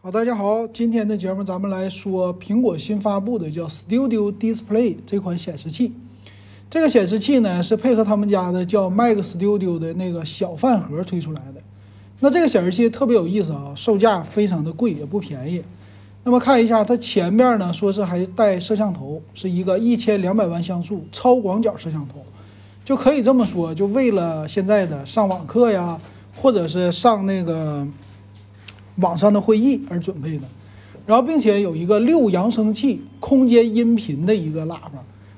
[0.00, 5.92] 好，大家好，今天的节目咱们来说苹果新发布的叫 Studio Display 这款显示器。
[6.70, 11.60] 这个显示器呢是配合他们家的叫 Mac Studio 的那个小饭盒推出来的。
[12.20, 15.64] 那这个显示器特别有意思啊，售价非常的贵，也不便宜。
[16.22, 22.24] 那么看一下它前面呢，说是还带摄像头，是一个一千两百万像素超广角摄像头，
[22.84, 25.98] 就可以这么说，就为了现在的上网课呀，
[26.40, 27.84] 或者是上那个
[29.00, 30.44] 网上的会议而准备的。
[31.06, 34.92] 然后并且有一个六扬声器空间音频的一个喇叭，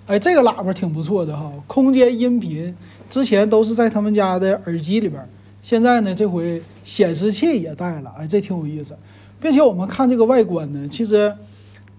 [0.08, 2.74] 哎，这个喇叭挺不错的哈，空间音频
[3.08, 5.24] 之前都是在他们家的耳机里边，
[5.62, 8.96] 现在呢这回显示器也带了，哎，这挺有意思。
[9.40, 11.32] 并且我们看这个外观呢，其实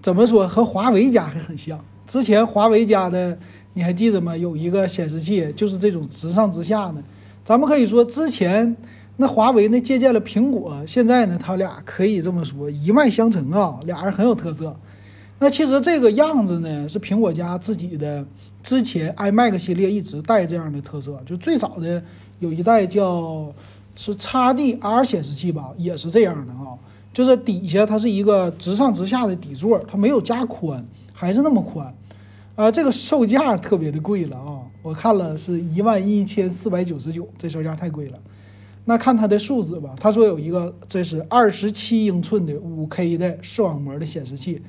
[0.01, 1.79] 怎么说和华为家还很像。
[2.05, 3.37] 之前华为家的
[3.73, 4.35] 你还记得吗？
[4.35, 6.95] 有一个显示器就是这种直上直下的。
[7.45, 8.75] 咱们可以说之前
[9.17, 14.75] 那华为呢借鉴了苹果，现在呢他俩可以这么说一脉相承啊，俩人很有特色。
[15.39, 18.25] 那其实这个样子呢是苹果家自己的，
[18.61, 22.01] 之前 iMac 系列一直带这样的特色，就最早的
[22.39, 23.53] 有一代叫
[23.95, 26.77] 是 XDR 显示器吧，也是这样的啊。
[27.13, 31.93] 就是底下它是一个直上直下的底座，它没有加宽，还是那么宽，
[32.55, 34.61] 啊，这个售价特别的贵了啊！
[34.81, 38.17] 我看了是一万一千四百九十九，这售价太贵了。
[38.85, 44.61] 那看它的数字吧，他说有一个这是二十七英寸的五 K 的视网膜的显示器，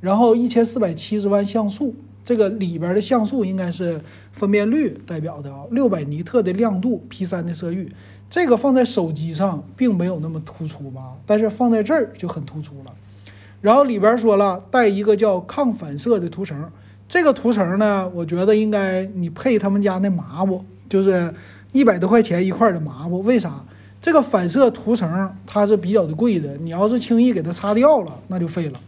[0.00, 1.94] 然后一千四百七十万像素，
[2.24, 4.00] 这个里边的像素应该是
[4.32, 7.92] 分辨率代表的啊，六百尼特的亮度，P 三的色域。
[8.28, 12.92] 这个放在手机上并没有那么突出吧，但是放在这儿就很突出了。
[13.60, 16.70] 然后里边说了带一个叫抗反射的涂层，
[17.08, 21.32] 这个涂层呢，我觉得应该你配他们家那抹布，就是
[21.72, 23.20] 一百多块钱一块的抹布。
[23.22, 23.62] 为啥？
[24.00, 28.78] 这个反射涂层它是比较的贵的，你要是轻易给它擦掉了，那就废了。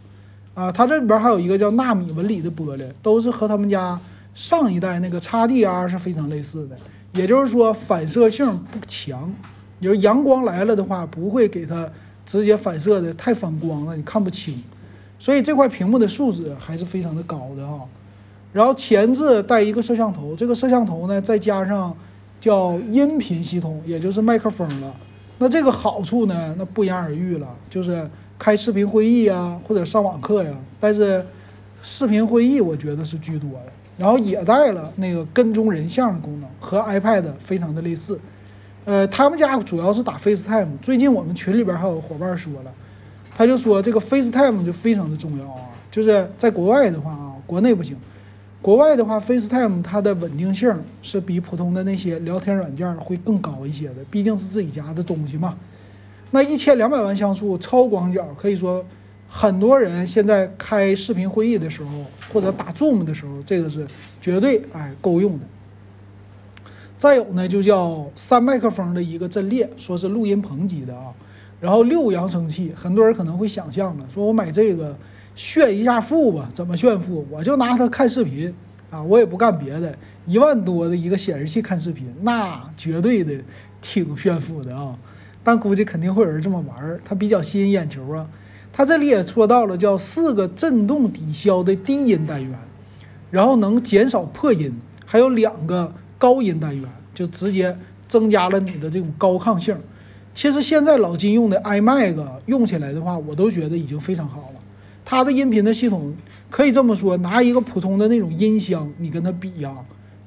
[0.53, 3.99] 啊，它这里边还有一个叫纳米纹理的玻璃，都是和他们家
[4.33, 6.77] 上一代那个 XDR 是非常类似的。
[7.11, 9.33] 也就是说，反射性不强，
[9.81, 11.89] 就是阳光来了的话，不会给它
[12.25, 14.61] 直接反射的太反光了，你看不清。
[15.19, 17.79] 所以这块屏幕的素质还是非常的高的啊。
[18.53, 21.93] 然后前置带一个摄像头，这个摄像头呢，再加上
[22.39, 24.95] 叫音频系统，也就是麦克风了。
[25.37, 30.51] 那这个好处呢，那不言而喻了，就是开视频会议啊，或者上网课呀。
[30.79, 31.25] 但是
[31.81, 33.71] 视频会议我觉得是居多的。
[33.97, 38.17] 然后也带了那个跟踪人像的功能，和 iPad 非常的类似。
[38.85, 40.77] 呃，他们家主要是打 FaceTime。
[40.81, 42.71] 最近我们群里边还有伙伴说了，
[43.35, 45.63] 他就说这个 FaceTime 就非常的重要啊。
[45.91, 47.97] 就是在国外的话啊，国内不行。
[48.61, 55.57] 国外的话，FaceTime 它的稳定性是比普通的那些聊天软件会更高一些的，毕竟是自己家的东西嘛。
[56.31, 58.85] 那一千两百万像素超广角，可以说。
[59.31, 61.89] 很多人现在开视频会议的时候，
[62.33, 63.85] 或者打 Zoom 的时候，这个是
[64.19, 65.45] 绝对哎够用的。
[66.97, 71.13] 再有呢，就叫三麦克风的一个阵列，说是录音棚级的啊。
[71.61, 74.97] 然后六扬声器，很多人可能会想象了，说我买这个
[75.39, 76.49] 炫一下富吧？
[76.53, 77.25] 怎么炫富？
[77.31, 78.53] 我就拿它看视频
[78.89, 79.95] 啊，我也不干别的。
[80.25, 83.33] 一万多的一个显示器看视频，那绝对的
[83.81, 84.93] 挺炫富的啊。
[85.41, 88.27] 但估计肯定会有人这么玩儿，它比较吸引眼球啊。
[88.73, 92.59] 它这里也说到了，叫四个震动抵消的低音单元，
[93.31, 96.83] 然后能减少破音，还有两个高音单元，
[97.15, 97.73] 就直接
[98.09, 99.77] 增加了你的这种高亢性。
[100.33, 102.17] 其实现在老金用的 iMac
[102.47, 104.58] 用起来的话，我都觉得已经非常好了。
[105.09, 106.13] 它的音频的系统
[106.51, 109.75] 可以这么说，拿一个普通的那种音箱，你跟它比呀，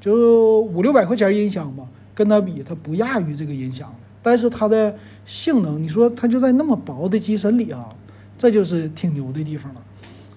[0.01, 3.89] 就五六百块钱音箱吧，跟它比，它不亚于这个音箱。
[4.25, 4.93] 但是它的
[5.25, 7.89] 性能，你说它就在那么薄的机身里啊。
[8.37, 9.81] 这就是挺牛的地方了，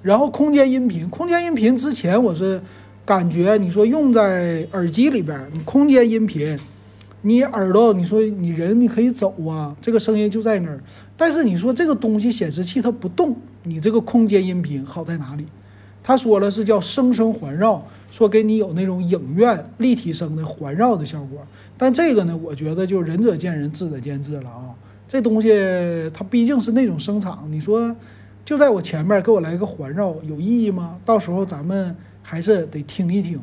[0.04, 2.62] 然后空间音频，空间音频之前我是
[3.04, 6.56] 感觉你说用在耳机里边，你空间音频，
[7.24, 10.80] 你耳朵你说你人你可以走啊，这个声音就在那儿，
[11.18, 15.46] 但是你说这个东西显示器它不动，你这个空间音频好在哪里？
[16.02, 21.40] 他说了是叫声声环绕，说给你有那种影院立体声的环绕的效果，
[21.78, 24.70] 但这个呢，我觉得就仁者见仁，智者见智了啊。
[25.08, 25.50] 这东西
[26.14, 27.96] 它毕竟是那种声场，你说
[28.44, 30.98] 就在我前面给我来个环绕有意义吗？
[31.04, 33.40] 到时候咱们还是得听一听。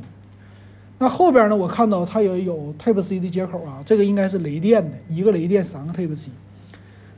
[0.98, 1.56] 那后边呢？
[1.56, 6.30] 我看到它也有 Type C 的接口啊，这个应该是雷电的，一个雷电三个 Type C。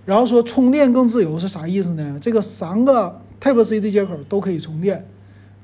[0.04, 2.18] 然后说充电更自由是啥意思呢？
[2.20, 5.06] 这个三个 Type C 的接口都可以充电。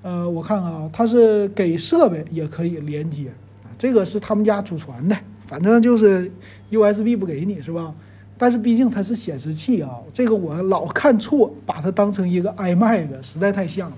[0.02, 3.30] 呃，我看看啊，它是给设备也可以连接，
[3.76, 5.16] 这个是他们家祖传的，
[5.46, 6.30] 反正就是
[6.70, 7.94] USB 不给你是吧？
[8.38, 13.96] 但是毕竟它是显示器啊，这个我老看错，把它当成一个 iMac，实在太像了。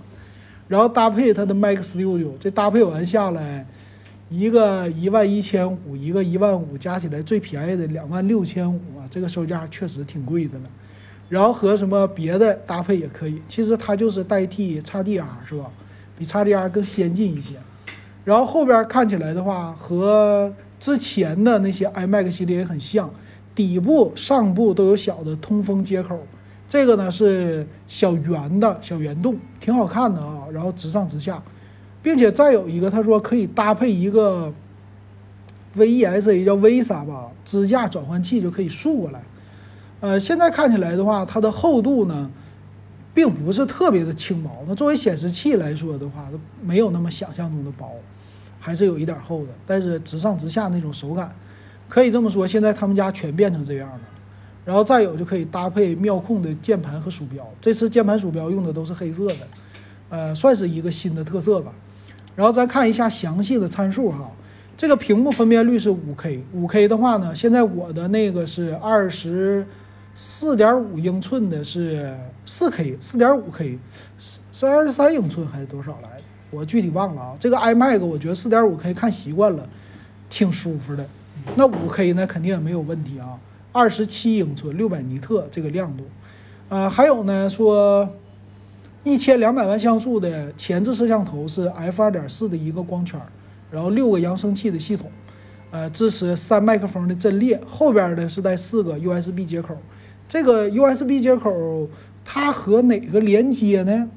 [0.67, 3.65] 然后搭配它的 Mac Studio，这搭配完下来，
[4.33, 10.65] 一个一万一千五，一个一万五，加起来最便宜的两万六千五啊，这个售价确实挺贵的了。
[11.29, 15.71] 然后和什么别的搭配也可以，其实它就是代替 XDR 是吧？
[16.17, 17.57] 比 XDR 更先进一些。
[18.25, 20.51] 然后后边看起来的话，和
[20.81, 23.11] 之前的那些 iMac 系列也很像，
[23.55, 26.27] 底部、上部都有小的通风接口。
[26.69, 30.47] 这个呢是小圆的小圆洞，挺好看的啊。
[30.51, 31.43] 然后直上直下，
[32.03, 34.53] 并且再有一个，他说可以搭配一个
[35.77, 39.23] VESA 叫 VESA 吧支架转换器，就可以竖过来。
[40.01, 42.31] 呃，现在看起来的话，它的厚度呢，
[43.15, 44.51] 并不是特别的轻薄。
[44.67, 47.89] 那作为显示器来说的话，它没有那么想象中的薄。
[48.65, 51.35] 还是有一点厚的，但是直上直下那种手感，
[51.89, 52.47] 可以这么说。
[52.47, 54.01] 现在他们家全变成这样了，
[54.65, 57.45] 然后再有就可以搭配妙控的键盘和鼠标。
[57.61, 59.49] 这次键盘鼠标用的都是黑色的，
[60.11, 61.73] 呃，算是一个新的特色吧。
[62.35, 64.31] 然后咱看一下详细的参数哈，
[64.77, 69.67] 这个屏幕分辨率是五 K，五 K 的话呢，现在我的那个是二十
[70.15, 73.79] 四点五英寸的，是四 K，四点五 K
[74.19, 76.25] 是是二十三英寸还是多少来着？
[76.51, 79.69] 我具体忘了啊，这个 iMac 我觉得四点五 K 看习惯了，
[80.29, 81.07] 挺舒服的。
[81.57, 83.39] 那五 K 呢，肯定也没有问题啊。
[83.73, 86.05] 二十七英寸，六百尼特这个亮度，
[86.69, 88.07] 啊，还有呢说，
[89.05, 93.21] 一千两百万像素的前置摄像头是 f 二点四的一个光圈，
[93.71, 95.11] 然后六个扬声器的系统，
[95.71, 99.77] 呃，支持三麦克风的阵列，后边的是带四个 USB 接口。
[100.29, 101.89] 这个 USB 接口
[102.25, 104.09] 它和哪个连接呢？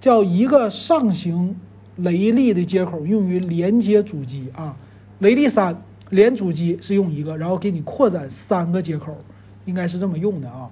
[0.00, 1.56] 叫一个上行。
[2.00, 4.76] 雷利的接口用于连接主机啊，
[5.20, 9.16] 雷利三连主机是用一个，然后给你扩展三个接口，
[9.64, 10.70] 应该是这么用的啊。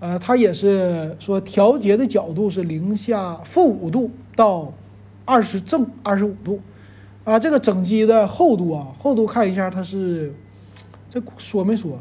[0.00, 4.72] 呃，它也是说调节的角度是零下负五度到
[5.24, 6.60] 二十正二十五度
[7.24, 7.38] 啊。
[7.38, 10.32] 这个整机的厚度啊，厚度看一下，它是
[11.08, 11.98] 这说没说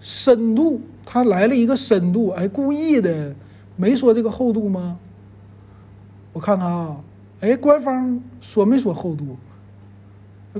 [0.00, 0.80] 深度？
[1.04, 3.32] 它来了一个深度，哎，故意的
[3.76, 4.98] 没说这个厚度吗？
[6.32, 6.96] 我看看啊。
[7.40, 9.36] 哎，官方说没说厚度？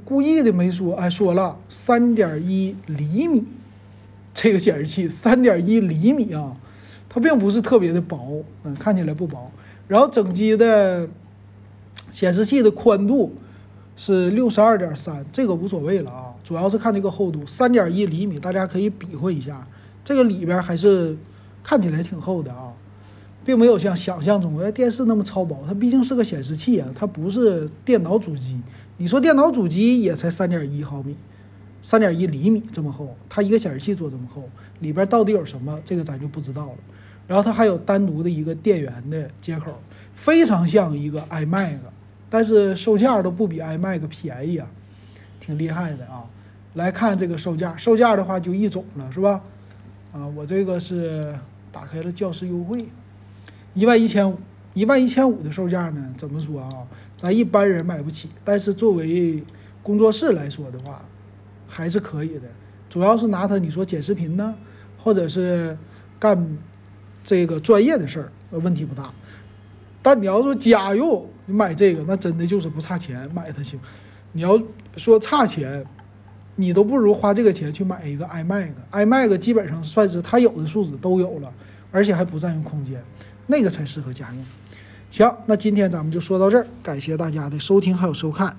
[0.04, 0.94] 故意的没说。
[0.94, 3.44] 哎，说了三点一厘米，
[4.34, 6.54] 这个显示器三点一厘米啊，
[7.08, 9.50] 它并不是特别的薄，嗯，看起来不薄。
[9.88, 11.08] 然后整机的
[12.12, 13.34] 显示器的宽度
[13.96, 19.66] 是六十二点三，这个无所谓了啊，主要是看这个厚度，三点一厘米，大家可以比划一下，
[20.04, 21.16] 这个里边还是
[21.62, 22.72] 看起来挺厚的啊。
[23.44, 28.60] 并没有像想象中的电视那么超薄，它毕竟是个显示器啊，它不是电脑主机。
[28.96, 31.14] 你说电脑主机也才三点一毫米，
[31.80, 34.42] 三点一厘米这么厚，它一个显示器做这么厚，
[34.80, 35.78] 里边到底有什么？
[35.84, 36.72] 这个咱就不知道了。
[37.26, 39.80] 然后它还有单独的一个电源的接口，
[40.14, 41.76] 非常像一个 iMac，
[42.30, 44.66] 但是售价都不比 iMac 便宜啊，
[45.40, 46.24] 挺厉害的啊。
[46.74, 49.40] 来看这个售价，售价的话就一种了，是吧？
[50.12, 51.34] 啊，我这个是
[51.72, 52.86] 打开了教师优惠。
[53.74, 54.38] 一万一千五，
[54.74, 56.14] 一万一千五的售价呢？
[56.16, 56.70] 怎么说啊？
[57.16, 59.42] 咱一般人买不起，但是作为
[59.82, 61.02] 工作室来说的话，
[61.66, 62.42] 还是可以的。
[62.88, 64.54] 主要是拿它，你说剪视频呢，
[64.98, 65.76] 或者是
[66.18, 66.56] 干
[67.26, 69.12] 这个专业的事儿，问题不大。
[70.00, 73.78] 但你要说家用，你买这个，那真的就是不差钱，买它行。
[74.30, 74.62] 你要
[74.96, 75.84] 说差钱，
[76.54, 81.52] 你都不如花这个钱去买一个 iMac，iMac 基本上算是它有的素质都有了，
[81.90, 83.02] 而且还不占用空间。
[83.48, 84.44] 那个才适合家用。
[85.10, 88.56] 行，那今天咱们就说到这儿，感谢大家的收听还有收看。